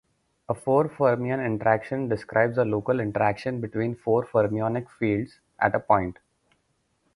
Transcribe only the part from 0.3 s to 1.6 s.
A four-fermion